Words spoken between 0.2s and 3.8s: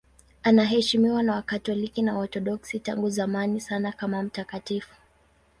Anaheshimiwa na Wakatoliki na Waorthodoksi tangu zamani